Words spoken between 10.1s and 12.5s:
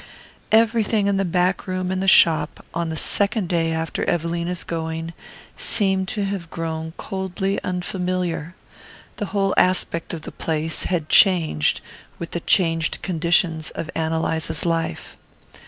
of the place had changed with the